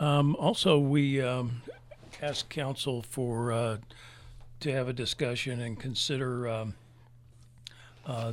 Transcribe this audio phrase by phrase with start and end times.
[0.00, 1.60] Um, also, we um,
[2.22, 3.76] asked council for uh,
[4.60, 6.74] to have a discussion and consider um,
[8.06, 8.32] uh,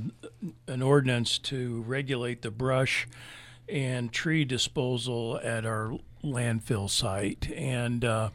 [0.67, 3.05] an ordinance to regulate the brush
[3.67, 7.51] and tree disposal at our landfill site.
[7.51, 8.29] And uh,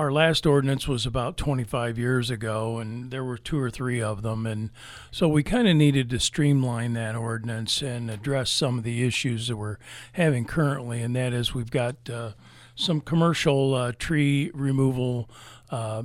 [0.00, 4.22] our last ordinance was about 25 years ago, and there were two or three of
[4.22, 4.46] them.
[4.46, 4.70] And
[5.10, 9.48] so we kind of needed to streamline that ordinance and address some of the issues
[9.48, 9.76] that we're
[10.14, 11.02] having currently.
[11.02, 12.30] And that is, we've got uh,
[12.74, 15.28] some commercial uh, tree removal
[15.68, 16.04] uh,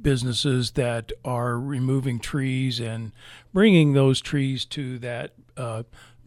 [0.00, 3.12] businesses that are removing trees and
[3.52, 5.82] bringing those trees to that uh,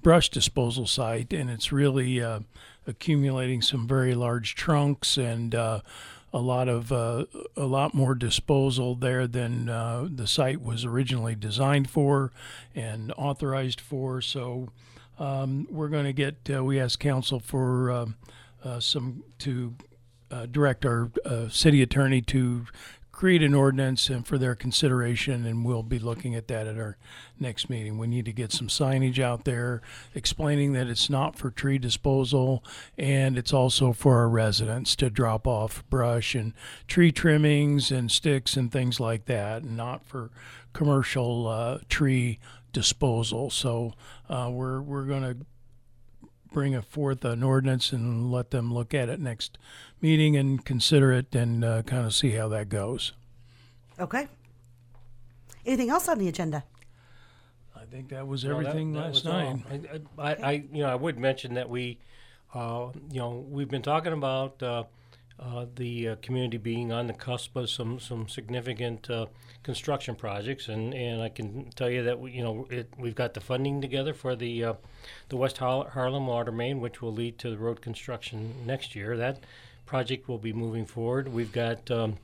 [0.08, 2.40] brush disposal site, and it's really uh,
[2.88, 5.82] accumulating some very large trunks and uh,
[6.32, 7.26] a lot of uh,
[7.58, 12.32] a lot more disposal there than uh, the site was originally designed for
[12.74, 14.22] and authorized for.
[14.22, 14.70] So
[15.20, 17.92] um, we're going to get uh, we asked council for
[18.64, 19.76] uh, some to
[20.54, 21.12] direct our
[21.50, 22.66] city attorney to
[23.18, 26.96] create an ordinance and for their consideration, and we'll be looking at that at our
[27.40, 27.98] next meeting.
[27.98, 29.82] We need to get some signage out there
[30.14, 32.64] explaining that it's not for tree disposal
[32.96, 36.54] and it's also for our residents to drop off brush and
[36.88, 40.30] tree trimmings and sticks and things like that, not for
[40.74, 42.38] commercial uh, tree
[42.72, 43.50] disposal.
[43.50, 43.96] So
[44.30, 45.38] uh, we're we're going to
[46.52, 49.58] bring a forth an ordinance and let them look at it next
[50.02, 53.14] meeting and consider it and uh, kind of see how that goes.
[54.00, 54.28] Okay.
[55.66, 56.64] Anything else on the agenda?
[57.76, 59.34] I think that was No, that- everything that last was all.
[59.70, 59.86] night.
[60.18, 62.00] I, I, I, you know, I would mention that we,
[62.54, 64.84] uh, you know, we've been talking about uh,
[65.76, 69.28] the uh, community being on the cusp of some some significant uh,
[69.64, 73.34] construction projects, and, and I can tell you that we, you know, it, we've got
[73.34, 74.74] the funding together for the uh,
[75.30, 79.18] the West Har- Harlem Water Main, which will lead to the road construction next year.
[79.18, 79.40] That
[79.86, 81.28] project will be moving forward.
[81.28, 82.16] We've got um,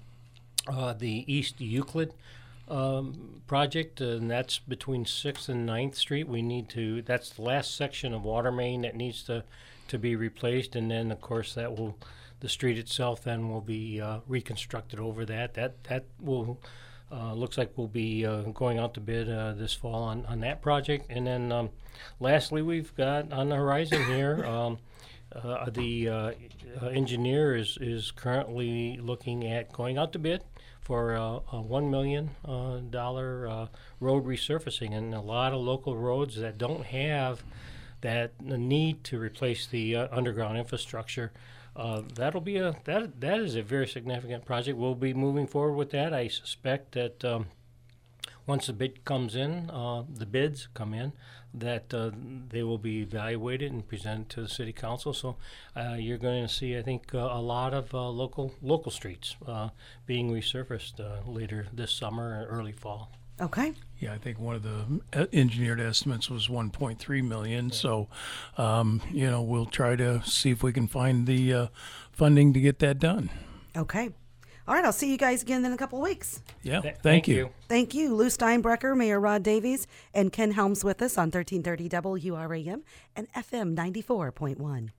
[0.67, 2.13] uh, the East Euclid
[2.69, 6.27] um, project, and that's between Sixth and 9th Street.
[6.27, 7.01] We need to.
[7.01, 9.43] That's the last section of water main that needs to
[9.89, 11.97] to be replaced, and then of course that will
[12.43, 15.55] the street itself then will be uh, reconstructed over that.
[15.55, 16.59] That that will.
[17.11, 20.39] Uh, looks like we'll be uh, going out to bid uh, this fall on, on
[20.39, 21.05] that project.
[21.11, 21.69] And then um,
[22.19, 24.79] lastly, we've got on the horizon here um,
[25.35, 26.31] uh, the uh,
[26.87, 30.43] engineer is, is currently looking at going out to bid
[30.81, 33.67] for uh, a one million uh, dollar uh,
[33.99, 37.43] road resurfacing, and a lot of local roads that don't have
[38.03, 41.31] that need to replace the uh, underground infrastructure.
[41.75, 44.77] Uh, that'll be a that that is a very significant project.
[44.77, 46.13] We'll be moving forward with that.
[46.13, 47.25] I suspect that.
[47.25, 47.47] Um,
[48.45, 51.13] once the bid comes in, uh, the bids come in,
[51.53, 52.11] that uh,
[52.49, 55.13] they will be evaluated and presented to the city council.
[55.13, 55.37] So
[55.77, 59.37] uh, you're going to see, I think, uh, a lot of local local streets
[60.05, 63.09] being resurfaced later this summer or early fall.
[63.41, 63.73] Okay.
[63.99, 67.71] Yeah, I think one of the uh, engineered estimates was 1.3 million.
[67.71, 68.09] So,
[68.57, 71.67] um, you know, we'll try to see if we can find the uh,
[72.11, 73.29] funding to get that done.
[73.75, 74.09] Okay.
[74.67, 74.85] All right.
[74.85, 76.41] I'll see you guys again in a couple of weeks.
[76.61, 77.49] Yeah, Th- thank, you.
[77.67, 82.83] Thank you, Lou Steinbrecher, Mayor Rod Davies, and Ken Helms with us on 1330 WRAM
[83.15, 84.89] and FM 94.1.